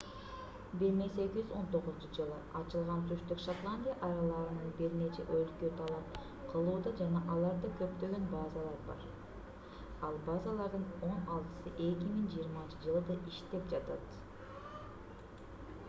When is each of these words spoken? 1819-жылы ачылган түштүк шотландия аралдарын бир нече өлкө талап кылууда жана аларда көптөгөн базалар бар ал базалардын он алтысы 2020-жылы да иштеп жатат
1819-жылы 0.83 2.37
ачылган 2.59 3.03
түштүк 3.11 3.41
шотландия 3.43 3.93
аралдарын 4.07 4.71
бир 4.79 4.95
нече 5.01 5.25
өлкө 5.41 5.69
талап 5.83 6.17
кылууда 6.53 6.95
жана 7.03 7.21
аларда 7.35 7.71
көптөгөн 7.83 8.25
базалар 8.33 8.81
бар 8.89 9.05
ал 10.09 10.19
базалардын 10.31 10.89
он 11.11 11.23
алтысы 11.37 11.75
2020-жылы 11.83 13.05
да 13.13 13.19
иштеп 13.35 13.71
жатат 13.77 14.19